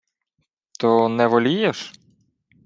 —То 0.79 1.09
не 1.09 1.25
волієш? 1.31 1.79